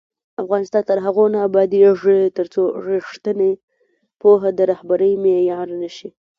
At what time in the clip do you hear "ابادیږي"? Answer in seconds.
1.47-2.17